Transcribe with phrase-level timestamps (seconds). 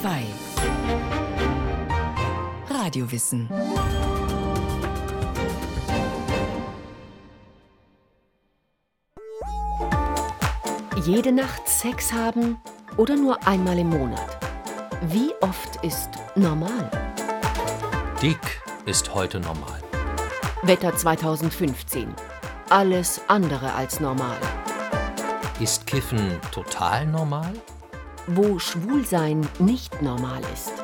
[0.00, 0.22] 2
[2.70, 3.48] Radiowissen
[11.04, 12.58] Jede Nacht Sex haben
[12.96, 14.38] oder nur einmal im Monat?
[15.08, 16.88] Wie oft ist normal?
[18.22, 19.82] Dick ist heute normal.
[20.62, 22.14] Wetter 2015.
[22.68, 24.38] Alles andere als normal.
[25.58, 27.52] Ist Kiffen total normal?
[28.32, 30.74] Wo Schwulsein nicht normal ist.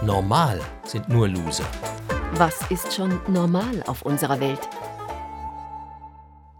[0.00, 1.66] Normal sind nur Loser.
[2.34, 4.60] Was ist schon normal auf unserer Welt?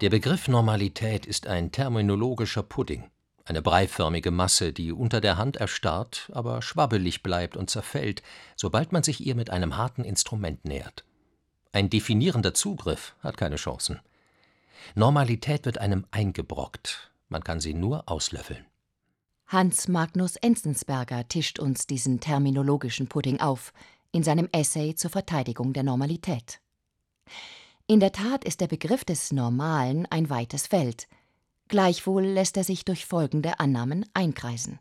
[0.01, 3.09] Der Begriff Normalität ist ein terminologischer Pudding,
[3.45, 8.25] eine breiförmige Masse, die unter der Hand erstarrt, aber schwabbelig bleibt und zerfällt,
[8.57, 11.05] sobald man sich ihr mit einem harten Instrument nähert.
[11.71, 14.01] Ein definierender Zugriff hat keine Chancen.
[14.97, 18.67] Normalität wird einem eingebrockt, man kann sie nur auslöffeln.
[19.49, 23.73] Hans Magnus Enzensberger tischt uns diesen terminologischen Pudding auf
[24.11, 26.61] in seinem Essay zur Verteidigung der Normalität.
[27.87, 31.07] In der Tat ist der Begriff des Normalen ein weites Feld.
[31.69, 34.81] Gleichwohl lässt er sich durch folgende Annahmen einkreisen.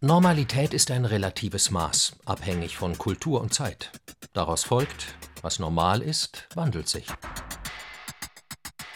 [0.00, 3.90] Normalität ist ein relatives Maß, abhängig von Kultur und Zeit.
[4.32, 7.06] Daraus folgt, was normal ist, wandelt sich.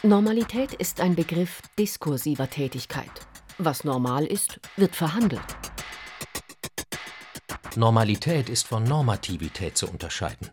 [0.05, 3.11] Normalität ist ein Begriff diskursiver Tätigkeit.
[3.57, 5.41] Was normal ist, wird verhandelt.
[7.75, 10.51] Normalität ist von Normativität zu unterscheiden.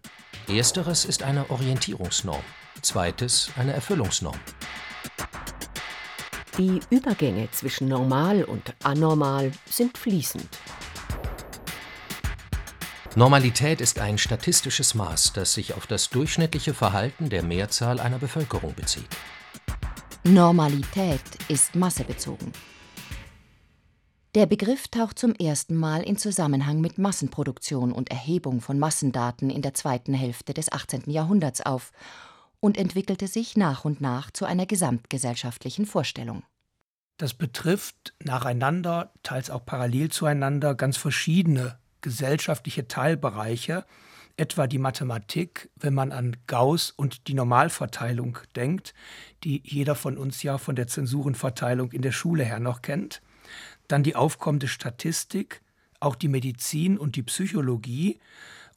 [0.47, 2.41] Ersteres ist eine Orientierungsnorm,
[2.81, 4.39] zweites eine Erfüllungsnorm.
[6.57, 10.47] Die Übergänge zwischen normal und anormal sind fließend.
[13.17, 18.73] Normalität ist ein statistisches Maß, das sich auf das durchschnittliche Verhalten der Mehrzahl einer Bevölkerung
[18.75, 19.09] bezieht.
[20.23, 22.53] Normalität ist massebezogen.
[24.35, 29.63] Der Begriff taucht zum ersten Mal in Zusammenhang mit Massenproduktion und Erhebung von Massendaten in
[29.63, 31.09] der zweiten Hälfte des 18.
[31.09, 31.91] Jahrhunderts auf
[32.59, 36.43] und entwickelte sich nach und nach zu einer gesamtgesellschaftlichen Vorstellung.
[37.17, 43.85] Das betrifft nacheinander, teils auch parallel zueinander, ganz verschiedene gesellschaftliche Teilbereiche,
[44.41, 48.95] etwa die Mathematik, wenn man an Gauss und die Normalverteilung denkt,
[49.43, 53.21] die jeder von uns ja von der Zensurenverteilung in der Schule her noch kennt,
[53.87, 55.61] dann die aufkommende Statistik,
[55.99, 58.19] auch die Medizin und die Psychologie.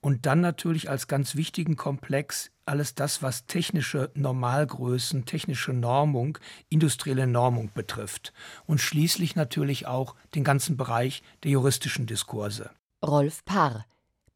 [0.03, 6.37] Und dann natürlich als ganz wichtigen Komplex alles das, was technische Normalgrößen, technische Normung,
[6.69, 8.35] industrielle Normung betrifft.
[8.67, 12.69] Und schließlich natürlich auch den ganzen Bereich der juristischen Diskurse.
[13.03, 13.87] Rolf Parr,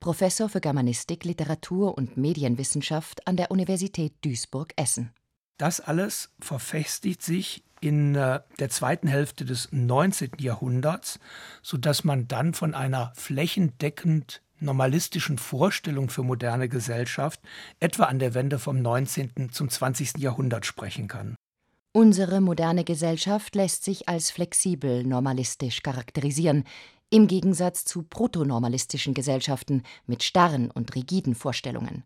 [0.00, 5.12] Professor für Germanistik, Literatur und Medienwissenschaft an der Universität Duisburg-Essen.
[5.58, 10.32] Das alles verfestigt sich in äh, der zweiten Hälfte des 19.
[10.38, 11.18] Jahrhunderts,
[11.62, 17.40] sodass man dann von einer flächendeckend normalistischen Vorstellung für moderne Gesellschaft
[17.80, 19.50] etwa an der Wende vom 19.
[19.52, 20.18] zum 20.
[20.18, 21.36] Jahrhundert sprechen kann.
[21.92, 26.64] Unsere moderne Gesellschaft lässt sich als flexibel normalistisch charakterisieren,
[27.10, 32.04] im Gegensatz zu protonormalistischen Gesellschaften mit starren und rigiden Vorstellungen.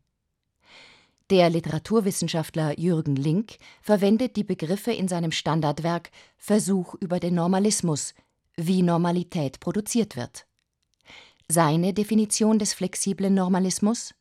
[1.30, 8.14] Der Literaturwissenschaftler Jürgen Link verwendet die Begriffe in seinem Standardwerk Versuch über den Normalismus,
[8.56, 10.46] wie Normalität produziert wird.
[11.48, 14.14] Seine Definition des flexiblen Normalismus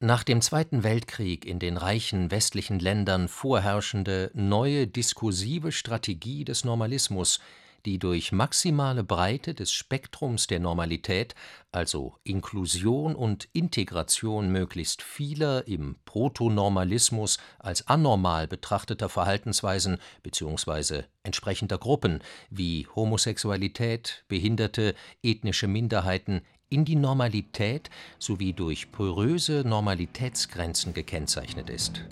[0.00, 7.40] Nach dem Zweiten Weltkrieg in den reichen westlichen Ländern vorherrschende neue diskursive Strategie des Normalismus
[7.86, 11.34] die durch maximale Breite des Spektrums der Normalität,
[11.72, 21.04] also Inklusion und Integration möglichst vieler im Protonormalismus als anormal betrachteter Verhaltensweisen bzw.
[21.22, 31.68] entsprechender Gruppen wie Homosexualität, Behinderte, ethnische Minderheiten in die Normalität sowie durch poröse Normalitätsgrenzen gekennzeichnet
[31.68, 32.02] ist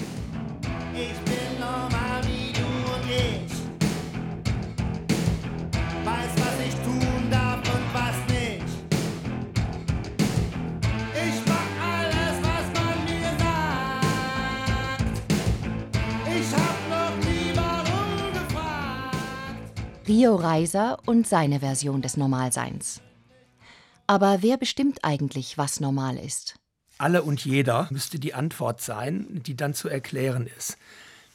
[20.19, 23.01] Rio Reiser und seine Version des Normalseins.
[24.09, 26.57] Aber wer bestimmt eigentlich, was normal ist?
[26.99, 30.77] Alle und jeder müsste die Antwort sein, die dann zu erklären ist.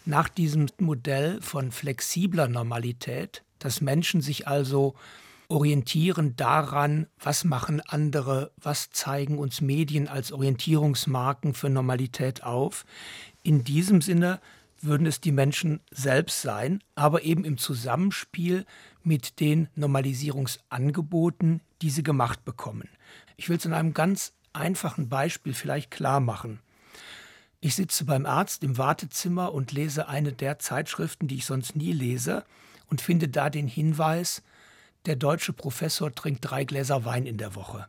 [0.04, 4.96] Nach diesem Modell von flexibler Normalität, dass Menschen sich also
[5.48, 12.84] orientieren daran, was machen andere, was zeigen uns Medien als Orientierungsmarken für Normalität auf.
[13.44, 14.42] In diesem Sinne
[14.84, 18.66] würden es die Menschen selbst sein, aber eben im Zusammenspiel
[19.04, 22.90] mit den Normalisierungsangeboten, die sie gemacht bekommen.
[23.38, 26.60] Ich will es in einem ganz einfachen Beispiel vielleicht klar machen.
[27.60, 31.94] Ich sitze beim Arzt im Wartezimmer und lese eine der Zeitschriften, die ich sonst nie
[31.94, 32.44] lese,
[32.90, 34.44] und finde da den Hinweis,
[35.06, 37.88] der deutsche Professor trinkt drei Gläser Wein in der Woche.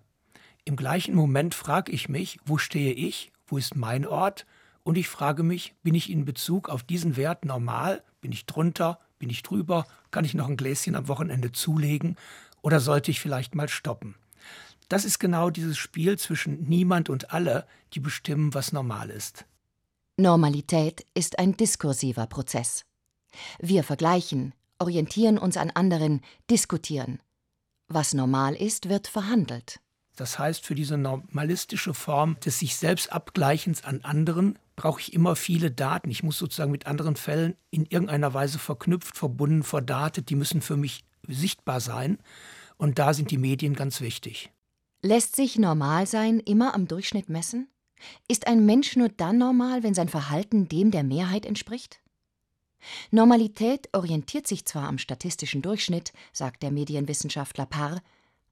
[0.64, 4.46] Im gleichen Moment frage ich mich, wo stehe ich, wo ist mein Ort?
[4.84, 8.04] Und ich frage mich, bin ich in Bezug auf diesen Wert normal?
[8.20, 9.00] Bin ich drunter?
[9.18, 9.86] Bin ich drüber?
[10.10, 12.16] Kann ich noch ein Gläschen am Wochenende zulegen?
[12.62, 14.14] Oder sollte ich vielleicht mal stoppen?
[14.88, 19.46] Das ist genau dieses Spiel zwischen niemand und alle, die bestimmen, was normal ist.
[20.18, 22.84] Normalität ist ein diskursiver Prozess.
[23.58, 26.20] Wir vergleichen, orientieren uns an anderen,
[26.50, 27.20] diskutieren.
[27.88, 29.80] Was normal ist, wird verhandelt.
[30.16, 35.36] Das heißt, für diese normalistische Form des sich selbst Abgleichens an anderen brauche ich immer
[35.36, 36.10] viele Daten.
[36.10, 40.30] Ich muss sozusagen mit anderen Fällen in irgendeiner Weise verknüpft, verbunden, verdatet.
[40.30, 42.18] Die müssen für mich sichtbar sein.
[42.76, 44.50] Und da sind die Medien ganz wichtig.
[45.02, 47.68] Lässt sich Normalsein immer am Durchschnitt messen?
[48.28, 52.00] Ist ein Mensch nur dann normal, wenn sein Verhalten dem der Mehrheit entspricht?
[53.10, 58.02] Normalität orientiert sich zwar am statistischen Durchschnitt, sagt der Medienwissenschaftler Parr,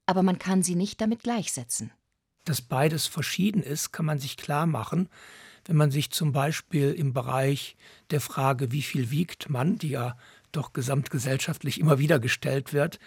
[0.07, 1.93] aber man kann sie nicht damit gleichsetzen.
[2.45, 5.09] Dass beides verschieden ist, kann man sich klar machen,
[5.67, 7.77] wenn man sich zum Beispiel im Bereich
[8.11, 10.17] der Frage, wie viel wiegt man, die ja
[10.51, 12.99] doch gesamtgesellschaftlich immer wieder gestellt wird,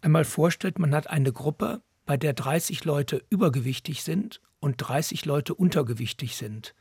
[0.00, 5.54] einmal vorstellt, man hat eine Gruppe, bei der 30 Leute übergewichtig sind und 30 Leute
[5.54, 6.74] untergewichtig sind.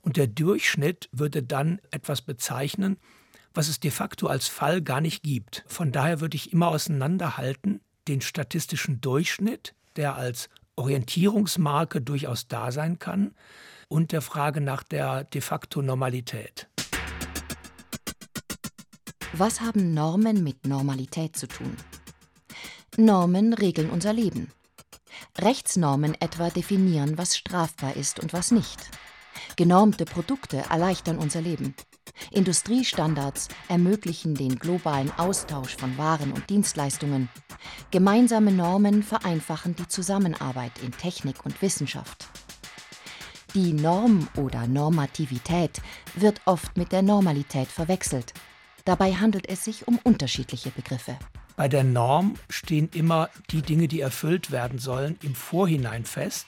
[0.00, 2.96] Und der Durchschnitt würde dann etwas bezeichnen,
[3.52, 5.64] was es de facto als Fall gar nicht gibt.
[5.66, 12.98] Von daher würde ich immer auseinanderhalten den statistischen Durchschnitt, der als Orientierungsmarke durchaus da sein
[12.98, 13.34] kann,
[13.90, 16.68] und der Frage nach der de facto Normalität.
[19.32, 21.76] Was haben Normen mit Normalität zu tun?
[22.96, 24.52] Normen regeln unser Leben.
[25.38, 28.90] Rechtsnormen etwa definieren, was strafbar ist und was nicht.
[29.56, 31.74] Genormte Produkte erleichtern unser Leben.
[32.30, 37.28] Industriestandards ermöglichen den globalen Austausch von Waren und Dienstleistungen.
[37.90, 42.29] Gemeinsame Normen vereinfachen die Zusammenarbeit in Technik und Wissenschaft.
[43.54, 45.80] Die Norm oder Normativität
[46.14, 48.32] wird oft mit der Normalität verwechselt.
[48.84, 51.18] Dabei handelt es sich um unterschiedliche Begriffe.
[51.56, 56.46] Bei der Norm stehen immer die Dinge, die erfüllt werden sollen, im Vorhinein fest.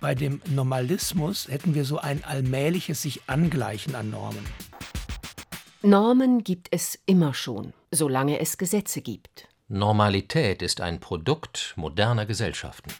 [0.00, 4.46] Bei dem Normalismus hätten wir so ein allmähliches sich Angleichen an Normen.
[5.82, 9.48] Normen gibt es immer schon, solange es Gesetze gibt.
[9.66, 12.92] Normalität ist ein Produkt moderner Gesellschaften.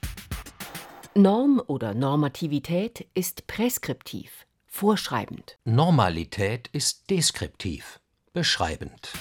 [1.16, 5.56] Norm oder Normativität ist präskriptiv, vorschreibend.
[5.64, 8.00] Normalität ist deskriptiv,
[8.34, 9.14] beschreibend.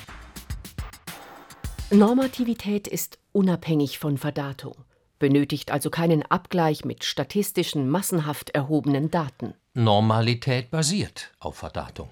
[1.92, 4.76] Normativität ist unabhängig von Verdatung,
[5.20, 9.54] benötigt also keinen Abgleich mit statistischen, massenhaft erhobenen Daten.
[9.74, 12.10] Normalität basiert auf Verdatung.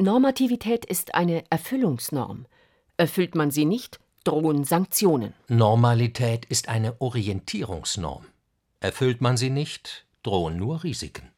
[0.00, 2.46] Normativität ist eine Erfüllungsnorm.
[2.96, 5.34] Erfüllt man sie nicht, drohen Sanktionen.
[5.48, 8.26] Normalität ist eine Orientierungsnorm.
[8.80, 11.30] Erfüllt man sie nicht, drohen nur Risiken.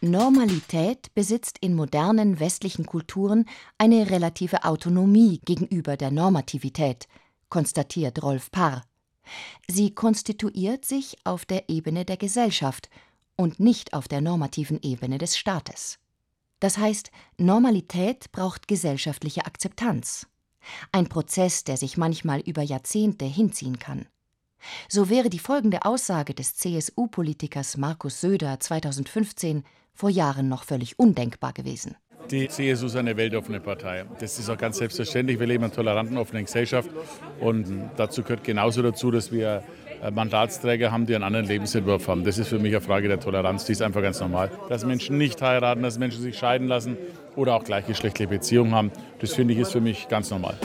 [0.00, 3.46] Normalität besitzt in modernen westlichen Kulturen
[3.78, 7.08] eine relative Autonomie gegenüber der Normativität,
[7.48, 8.84] konstatiert Rolf Parr.
[9.66, 12.88] Sie konstituiert sich auf der Ebene der Gesellschaft
[13.36, 15.98] und nicht auf der normativen Ebene des Staates.
[16.60, 20.26] Das heißt, Normalität braucht gesellschaftliche Akzeptanz.
[20.92, 24.06] Ein Prozess, der sich manchmal über Jahrzehnte hinziehen kann.
[24.88, 31.52] So wäre die folgende Aussage des CSU-Politikers Markus Söder 2015 vor Jahren noch völlig undenkbar
[31.52, 31.96] gewesen.
[32.30, 34.04] Die CSU ist eine weltoffene Partei.
[34.18, 35.38] Das ist auch ganz selbstverständlich.
[35.38, 36.90] Wir leben in einer toleranten, offenen Gesellschaft.
[37.40, 39.62] Und dazu gehört genauso dazu, dass wir
[40.12, 42.24] Mandatsträger haben, die einen anderen Lebensentwurf haben.
[42.24, 44.50] Das ist für mich eine Frage der Toleranz, die ist einfach ganz normal.
[44.68, 46.96] Dass Menschen nicht heiraten, dass Menschen sich scheiden lassen
[47.36, 50.56] oder auch gleichgeschlechtliche Beziehungen haben, das finde ich ist für mich ganz normal.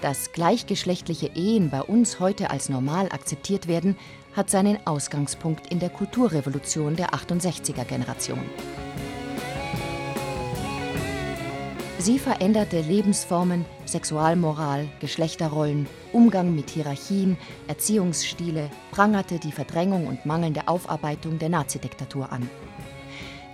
[0.00, 3.96] Dass gleichgeschlechtliche Ehen bei uns heute als normal akzeptiert werden,
[4.36, 8.40] hat seinen Ausgangspunkt in der Kulturrevolution der 68er Generation.
[11.98, 21.40] Sie veränderte Lebensformen, Sexualmoral, Geschlechterrollen, Umgang mit Hierarchien, Erziehungsstile, prangerte die Verdrängung und mangelnde Aufarbeitung
[21.40, 22.48] der Nazidiktatur an.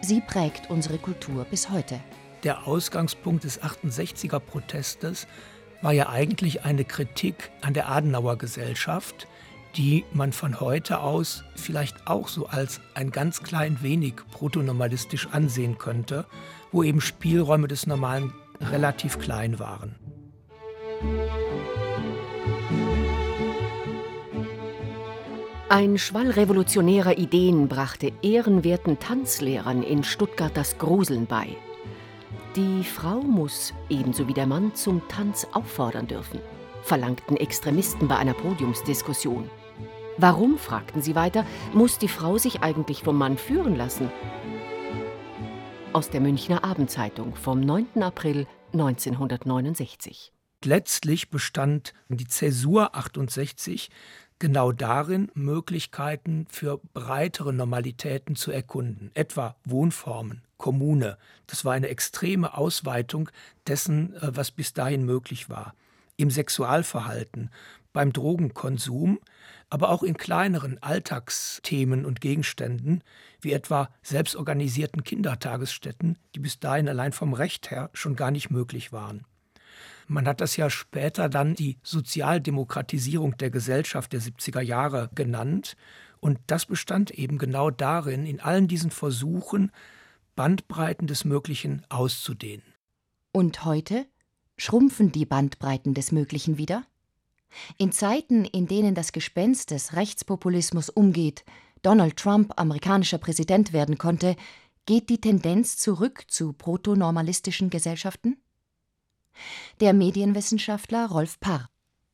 [0.02, 2.00] Sie prägt unsere Kultur bis heute.
[2.45, 5.26] Der Ausgangspunkt des 68er Protestes
[5.81, 9.26] war ja eigentlich eine Kritik an der Adenauer Gesellschaft,
[9.76, 15.79] die man von heute aus vielleicht auch so als ein ganz klein wenig protonormalistisch ansehen
[15.79, 16.26] könnte,
[16.73, 19.97] wo eben Spielräume des Normalen relativ klein waren.
[25.72, 31.56] Ein Schwall revolutionärer Ideen brachte ehrenwerten Tanzlehrern in Stuttgart das Gruseln bei.
[32.56, 36.40] Die Frau muss, ebenso wie der Mann, zum Tanz auffordern dürfen,
[36.82, 39.48] verlangten Extremisten bei einer Podiumsdiskussion.
[40.16, 44.10] Warum, fragten sie weiter, muss die Frau sich eigentlich vom Mann führen lassen?
[45.92, 48.02] Aus der Münchner Abendzeitung vom 9.
[48.02, 50.32] April 1969.
[50.64, 53.88] Letztlich bestand die Zäsur 68
[54.40, 61.16] genau darin, Möglichkeiten für breitere Normalitäten zu erkunden, etwa Wohnformen, Kommune.
[61.47, 63.30] Das war eine extreme Ausweitung
[63.68, 65.75] dessen, äh, was bis dahin möglich war.
[66.16, 67.50] Im Sexualverhalten,
[67.92, 69.20] beim Drogenkonsum,
[69.68, 73.02] aber auch in kleineren Alltagsthemen und Gegenständen,
[73.40, 78.92] wie etwa selbstorganisierten Kindertagesstätten, die bis dahin allein vom Recht her schon gar nicht möglich
[78.92, 79.25] waren.
[80.11, 85.76] Man hat das ja später dann die Sozialdemokratisierung der Gesellschaft der 70er Jahre genannt.
[86.19, 89.71] Und das bestand eben genau darin, in allen diesen Versuchen,
[90.35, 92.64] Bandbreiten des Möglichen auszudehnen.
[93.31, 94.05] Und heute
[94.57, 96.83] schrumpfen die Bandbreiten des Möglichen wieder?
[97.79, 101.45] In Zeiten, in denen das Gespenst des Rechtspopulismus umgeht,
[101.83, 104.35] Donald Trump amerikanischer Präsident werden konnte,
[104.87, 108.38] geht die Tendenz zurück zu protonormalistischen Gesellschaften?
[109.80, 111.68] Der Medienwissenschaftler Rolf Parr.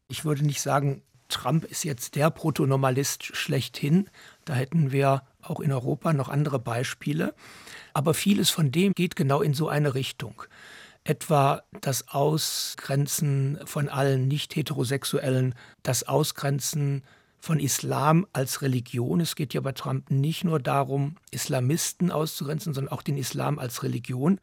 [0.08, 4.08] Ich würde nicht sagen, Trump ist jetzt der Protonormalist schlechthin.
[4.44, 7.34] Da hätten wir auch in Europa noch andere Beispiele.
[7.92, 10.42] Aber vieles von dem geht genau in so eine Richtung.
[11.04, 17.04] Etwa das Ausgrenzen von allen Nicht-Heterosexuellen, das Ausgrenzen
[17.38, 19.20] von Islam als Religion.
[19.20, 23.82] Es geht ja bei Trump nicht nur darum, Islamisten auszugrenzen, sondern auch den Islam als
[23.82, 24.40] Religion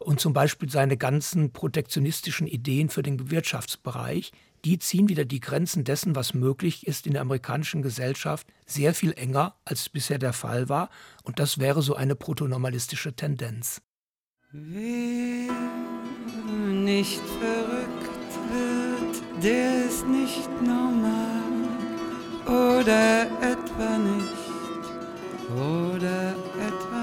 [0.00, 4.32] und zum Beispiel seine ganzen protektionistischen Ideen für den Wirtschaftsbereich,
[4.64, 9.12] die ziehen wieder die Grenzen dessen, was möglich ist in der amerikanischen Gesellschaft, sehr viel
[9.12, 10.90] enger, als es bisher der Fall war.
[11.22, 13.82] Und das wäre so eine protonormalistische Tendenz.
[14.52, 15.52] Wer
[16.72, 18.10] nicht verrückt
[18.50, 21.40] wird, der ist nicht normal
[22.46, 24.50] oder etwa nicht
[25.56, 26.99] oder etwa.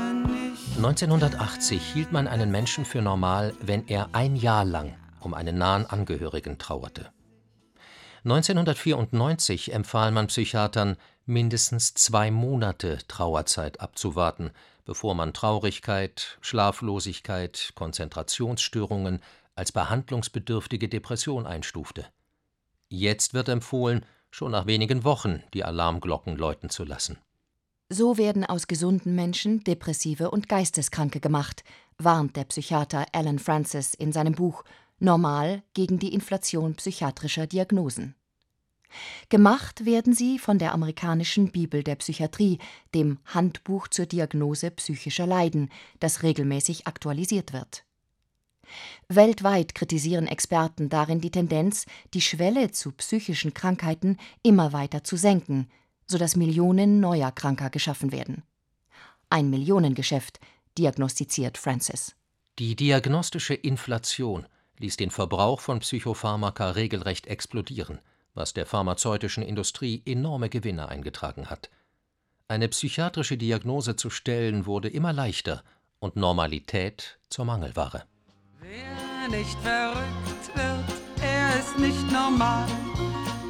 [0.77, 5.87] 1980 hielt man einen Menschen für normal, wenn er ein Jahr lang um einen nahen
[5.87, 7.11] Angehörigen trauerte.
[8.23, 14.51] 1994 empfahl man Psychiatern, mindestens zwei Monate Trauerzeit abzuwarten,
[14.85, 19.21] bevor man Traurigkeit, Schlaflosigkeit, Konzentrationsstörungen
[19.55, 22.05] als behandlungsbedürftige Depression einstufte.
[22.87, 27.17] Jetzt wird empfohlen, schon nach wenigen Wochen die Alarmglocken läuten zu lassen.
[27.89, 31.63] So werden aus gesunden Menschen Depressive und Geisteskranke gemacht,
[31.97, 34.65] warnt der Psychiater Alan Francis in seinem Buch
[34.99, 38.15] Normal gegen die Inflation psychiatrischer Diagnosen.
[39.29, 42.59] Gemacht werden sie von der amerikanischen Bibel der Psychiatrie,
[42.93, 47.85] dem Handbuch zur Diagnose psychischer Leiden, das regelmäßig aktualisiert wird.
[49.07, 55.69] Weltweit kritisieren Experten darin die Tendenz, die Schwelle zu psychischen Krankheiten immer weiter zu senken,
[56.07, 58.43] sodass Millionen neuer Kranker geschaffen werden.
[59.29, 60.39] Ein Millionengeschäft,
[60.77, 62.15] diagnostiziert Francis.
[62.59, 64.47] Die diagnostische Inflation
[64.79, 67.99] ließ den Verbrauch von Psychopharmaka regelrecht explodieren,
[68.33, 71.69] was der pharmazeutischen Industrie enorme Gewinne eingetragen hat.
[72.47, 75.63] Eine psychiatrische Diagnose zu stellen wurde immer leichter
[75.99, 78.05] und Normalität zur Mangelware.
[78.59, 82.67] Wer nicht verrückt wird, er ist nicht normal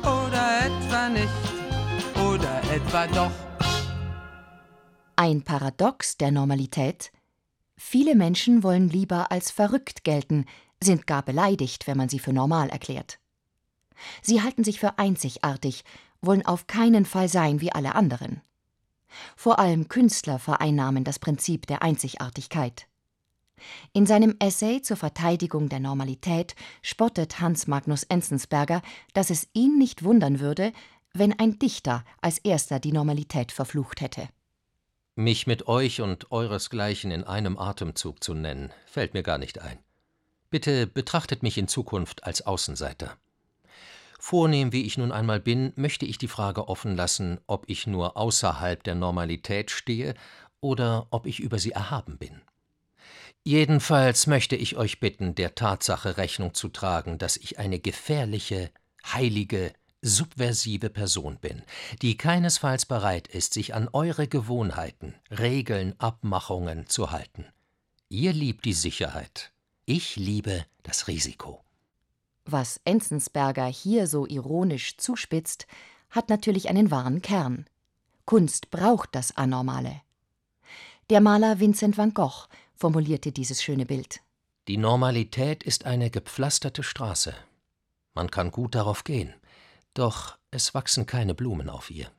[0.01, 1.56] oder etwa nicht
[2.38, 3.32] oder etwa doch?
[5.15, 7.12] Ein Paradox der Normalität?
[7.75, 10.46] Viele Menschen wollen lieber als verrückt gelten,
[10.82, 13.20] sind gar beleidigt, wenn man sie für normal erklärt.
[14.22, 15.84] Sie halten sich für einzigartig,
[16.22, 18.41] wollen auf keinen Fall sein wie alle anderen.
[19.36, 22.88] Vor allem Künstler vereinnahmen das Prinzip der Einzigartigkeit.
[23.94, 30.03] In seinem Essay zur Verteidigung der Normalität spottet Hans Magnus Enzensberger, dass es ihn nicht
[30.03, 30.74] wundern würde,
[31.17, 34.29] wenn ein Dichter als erster die Normalität verflucht hätte.
[35.15, 39.79] Mich mit euch und euresgleichen in einem Atemzug zu nennen, fällt mir gar nicht ein.
[40.50, 43.17] Bitte betrachtet mich in Zukunft als Außenseiter.
[44.19, 48.17] Vornehm wie ich nun einmal bin, möchte ich die Frage offen lassen, ob ich nur
[48.17, 50.15] außerhalb der Normalität stehe
[50.62, 52.41] oder ob ich über sie erhaben bin.
[53.43, 58.71] Jedenfalls möchte ich euch bitten, der Tatsache Rechnung zu tragen, dass ich eine gefährliche,
[59.05, 61.63] heilige, subversive Person bin,
[62.01, 67.45] die keinesfalls bereit ist, sich an eure Gewohnheiten, Regeln, Abmachungen zu halten.
[68.09, 69.51] Ihr liebt die Sicherheit,
[69.85, 71.63] ich liebe das Risiko.
[72.45, 75.67] Was Enzensberger hier so ironisch zuspitzt,
[76.09, 77.65] hat natürlich einen wahren Kern.
[78.25, 80.01] Kunst braucht das Anormale.
[81.09, 84.21] Der Maler Vincent van Gogh formulierte dieses schöne Bild.
[84.67, 87.33] Die Normalität ist eine gepflasterte Straße.
[88.13, 89.33] Man kann gut darauf gehen,
[89.97, 92.09] doch es wachsen keine Blumen auf ihr.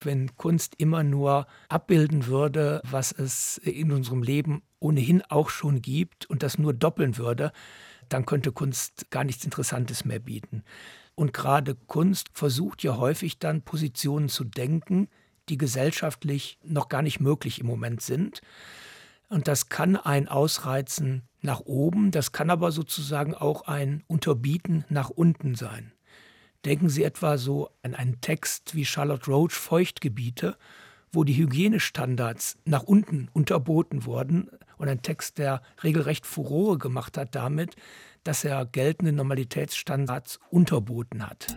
[0.00, 6.26] Wenn Kunst immer nur abbilden würde, was es in unserem Leben ohnehin auch schon gibt
[6.26, 7.52] und das nur doppeln würde,
[8.08, 10.64] dann könnte Kunst gar nichts Interessantes mehr bieten.
[11.14, 15.08] Und gerade Kunst versucht ja häufig dann Positionen zu denken,
[15.48, 18.40] die gesellschaftlich noch gar nicht möglich im Moment sind.
[19.28, 25.10] Und das kann ein Ausreizen nach oben, das kann aber sozusagen auch ein Unterbieten nach
[25.10, 25.92] unten sein.
[26.64, 30.56] Denken Sie etwa so an einen Text wie Charlotte Roach Feuchtgebiete,
[31.10, 37.34] wo die Hygienestandards nach unten unterboten wurden und ein Text, der regelrecht Furore gemacht hat
[37.34, 37.74] damit,
[38.22, 41.48] dass er geltende Normalitätsstandards unterboten hat.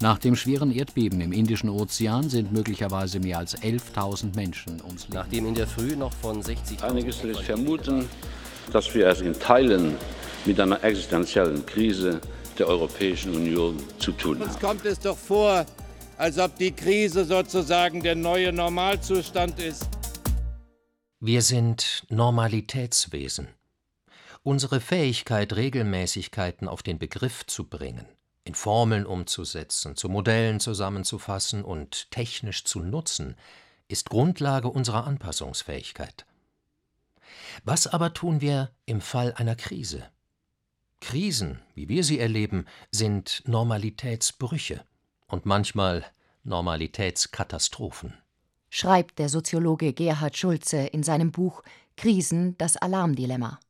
[0.00, 5.14] Nach dem schweren Erdbeben im Indischen Ozean sind möglicherweise mehr als 11.000 Menschen ums Leben.
[5.14, 8.06] Nachdem in der Früh noch von 60 Einige lässt vermuten,
[8.72, 9.94] dass wir es in Teilen
[10.44, 12.20] mit einer existenziellen Krise
[12.58, 14.48] der Europäischen Union zu tun haben.
[14.48, 15.66] Uns kommt es doch vor,
[16.16, 19.88] als ob die Krise sozusagen der neue Normalzustand ist.
[21.20, 23.48] Wir sind Normalitätswesen.
[24.42, 28.06] Unsere Fähigkeit, Regelmäßigkeiten auf den Begriff zu bringen,
[28.44, 33.36] in Formeln umzusetzen, zu Modellen zusammenzufassen und technisch zu nutzen,
[33.88, 36.26] ist Grundlage unserer Anpassungsfähigkeit.
[37.64, 40.10] Was aber tun wir im Fall einer Krise?
[41.04, 44.82] Krisen, wie wir sie erleben, sind Normalitätsbrüche
[45.28, 46.02] und manchmal
[46.44, 48.14] Normalitätskatastrophen.
[48.70, 51.62] Schreibt der Soziologe Gerhard Schulze in seinem Buch
[51.98, 53.60] Krisen das Alarmdilemma.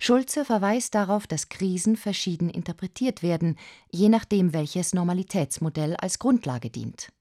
[0.00, 3.56] Schulze verweist darauf, dass Krisen verschieden interpretiert werden,
[3.92, 7.12] je nachdem, welches Normalitätsmodell als Grundlage dient.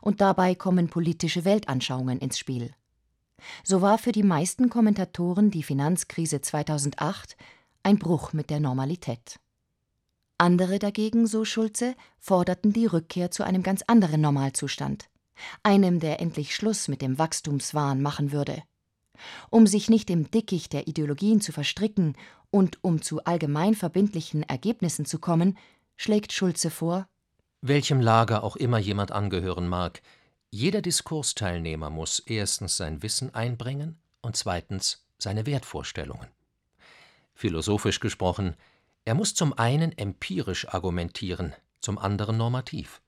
[0.00, 2.74] Und dabei kommen politische Weltanschauungen ins Spiel.
[3.62, 7.36] So war für die meisten Kommentatoren die Finanzkrise 2008
[7.82, 9.38] ein Bruch mit der Normalität.
[10.38, 15.08] Andere dagegen, so Schulze, forderten die Rückkehr zu einem ganz anderen Normalzustand,
[15.62, 18.62] einem, der endlich Schluss mit dem Wachstumswahn machen würde.
[19.50, 22.16] Um sich nicht im Dickicht der Ideologien zu verstricken
[22.50, 25.58] und um zu allgemein verbindlichen Ergebnissen zu kommen,
[25.96, 27.08] schlägt Schulze vor,
[27.60, 30.00] welchem Lager auch immer jemand angehören mag,
[30.50, 36.28] jeder Diskursteilnehmer muss erstens sein Wissen einbringen und zweitens seine Wertvorstellungen.
[37.38, 38.56] Philosophisch gesprochen,
[39.04, 43.00] er muss zum einen empirisch argumentieren, zum anderen normativ.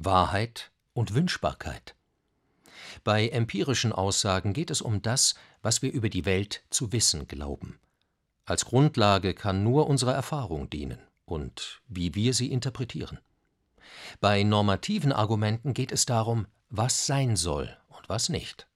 [0.00, 1.94] Wahrheit und Wünschbarkeit.
[3.04, 7.78] Bei empirischen Aussagen geht es um das, was wir über die Welt zu wissen glauben.
[8.44, 13.20] Als Grundlage kann nur unsere Erfahrung dienen und wie wir sie interpretieren.
[14.18, 18.66] Bei normativen Argumenten geht es darum, was sein soll und was nicht.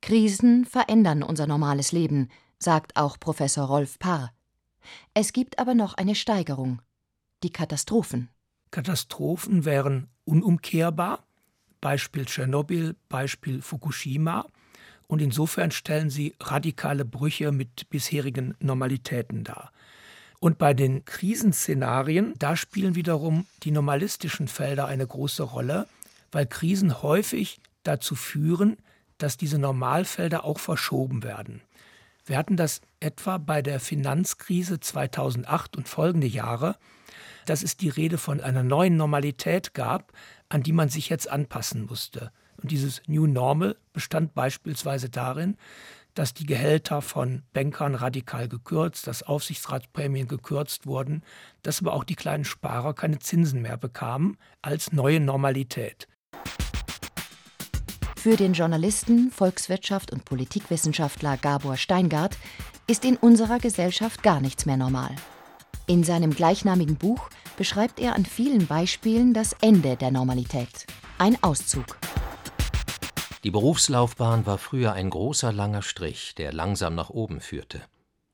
[0.00, 2.30] Krisen verändern unser normales Leben,
[2.62, 4.32] sagt auch Professor Rolf Parr.
[5.14, 6.80] Es gibt aber noch eine Steigerung
[7.42, 8.28] die Katastrophen.
[8.70, 11.24] Katastrophen wären unumkehrbar,
[11.80, 14.46] Beispiel Tschernobyl, Beispiel Fukushima,
[15.08, 19.72] und insofern stellen sie radikale Brüche mit bisherigen Normalitäten dar.
[20.40, 25.86] Und bei den Krisenszenarien, da spielen wiederum die normalistischen Felder eine große Rolle,
[26.30, 28.78] weil Krisen häufig dazu führen,
[29.18, 31.60] dass diese Normalfelder auch verschoben werden.
[32.24, 36.76] Wir hatten das etwa bei der Finanzkrise 2008 und folgende Jahre,
[37.46, 40.12] dass es die Rede von einer neuen Normalität gab,
[40.48, 42.30] an die man sich jetzt anpassen musste.
[42.62, 45.56] Und dieses New Normal bestand beispielsweise darin,
[46.14, 51.24] dass die Gehälter von Bankern radikal gekürzt, dass Aufsichtsratsprämien gekürzt wurden,
[51.62, 56.06] dass aber auch die kleinen Sparer keine Zinsen mehr bekamen als neue Normalität.
[58.22, 62.38] Für den Journalisten, Volkswirtschaft und Politikwissenschaftler Gabor Steingart
[62.86, 65.10] ist in unserer Gesellschaft gar nichts mehr normal.
[65.88, 70.86] In seinem gleichnamigen Buch beschreibt er an vielen Beispielen das Ende der Normalität.
[71.18, 71.98] Ein Auszug.
[73.42, 77.82] Die Berufslaufbahn war früher ein großer langer Strich, der langsam nach oben führte.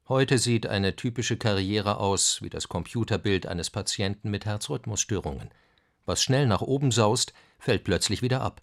[0.07, 5.48] Heute sieht eine typische Karriere aus wie das Computerbild eines Patienten mit Herzrhythmusstörungen.
[6.05, 8.61] Was schnell nach oben saust, fällt plötzlich wieder ab.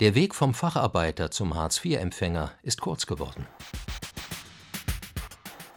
[0.00, 3.46] Der Weg vom Facharbeiter zum Hartz-IV-Empfänger ist kurz geworden.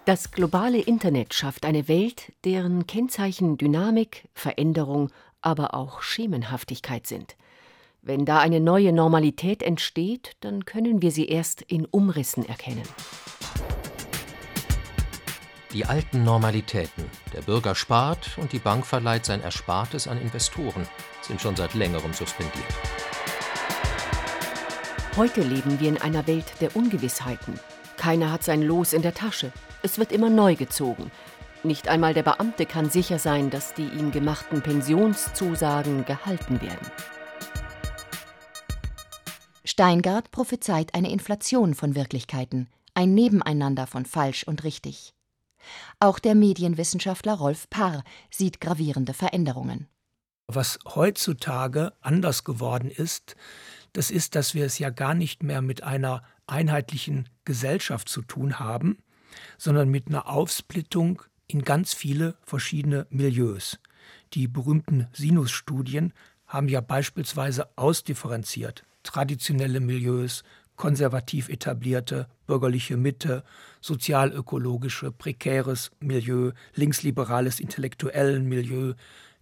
[0.06, 7.36] Das globale Internet schafft eine Welt, deren Kennzeichen Dynamik, Veränderung, aber auch Schemenhaftigkeit sind.
[8.02, 12.88] Wenn da eine neue Normalität entsteht, dann können wir sie erst in Umrissen erkennen.
[15.74, 20.88] Die alten Normalitäten, der Bürger spart und die Bank verleiht sein Erspartes an Investoren,
[21.22, 22.66] sind schon seit längerem suspendiert.
[25.20, 27.60] Heute leben wir in einer Welt der Ungewissheiten.
[27.98, 29.52] Keiner hat sein Los in der Tasche.
[29.84, 31.12] Es wird immer neu gezogen.
[31.62, 36.88] Nicht einmal der Beamte kann sicher sein, dass die ihm gemachten Pensionszusagen gehalten werden.
[39.66, 45.14] Steingart prophezeit eine Inflation von Wirklichkeiten, ein Nebeneinander von falsch und richtig.
[46.00, 49.90] Auch der Medienwissenschaftler Rolf Parr sieht gravierende Veränderungen.
[50.48, 53.36] Was heutzutage anders geworden ist,
[53.94, 58.60] das ist, dass wir es ja gar nicht mehr mit einer einheitlichen Gesellschaft zu tun
[58.60, 58.98] haben,
[59.58, 63.80] sondern mit einer Aufsplittung in ganz viele verschiedene Milieus.
[64.34, 66.14] Die berühmten Sinus-Studien
[66.46, 70.44] haben ja beispielsweise ausdifferenziert traditionelle Milieus,
[70.76, 73.44] konservativ etablierte, bürgerliche Mitte,
[73.82, 78.94] sozialökologische, prekäres Milieu, linksliberales intellektuellen Milieu,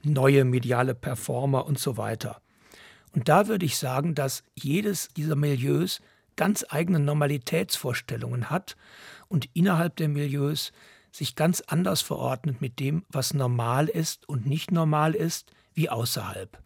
[0.03, 2.41] neue mediale Performer und so weiter.
[3.13, 6.01] Und da würde ich sagen, dass jedes dieser Milieus
[6.35, 8.75] ganz eigene Normalitätsvorstellungen hat
[9.27, 10.71] und innerhalb der Milieus
[11.11, 16.61] sich ganz anders verordnet mit dem, was normal ist und nicht normal ist, wie außerhalb.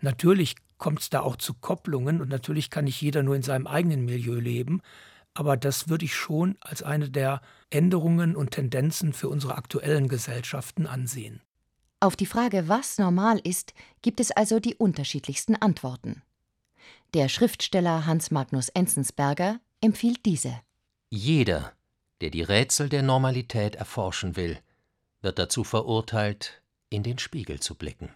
[0.00, 3.66] Natürlich kommt es da auch zu Kopplungen und natürlich kann nicht jeder nur in seinem
[3.66, 4.80] eigenen Milieu leben,
[5.34, 10.86] aber das würde ich schon als eine der Änderungen und Tendenzen für unsere aktuellen Gesellschaften
[10.86, 11.40] ansehen.
[12.00, 16.22] Auf die Frage, was normal ist, gibt es also die unterschiedlichsten Antworten.
[17.14, 20.60] Der Schriftsteller Hans Magnus Enzensberger empfiehlt diese.
[21.10, 21.72] Jeder,
[22.20, 24.58] der die Rätsel der Normalität erforschen will,
[25.22, 28.10] wird dazu verurteilt, in den Spiegel zu blicken.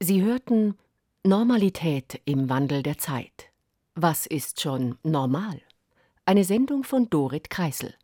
[0.00, 0.76] Sie hörten
[1.22, 3.52] Normalität im Wandel der Zeit.
[3.94, 5.62] Was ist schon normal?
[6.24, 7.94] Eine Sendung von Dorit Kreisel.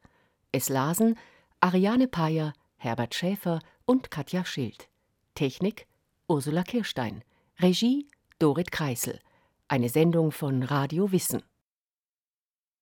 [0.53, 1.19] Es lasen
[1.61, 4.88] Ariane Payer, Herbert Schäfer und Katja Schild.
[5.35, 5.88] Technik
[6.29, 7.25] Ursula Kirstein.
[7.59, 8.07] Regie
[8.38, 9.18] Dorit Kreisel.
[9.66, 11.42] Eine Sendung von Radio Wissen.